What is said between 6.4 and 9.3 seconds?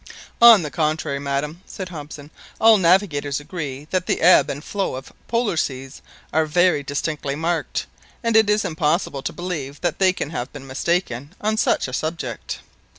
very distinctly marked, and it is impossible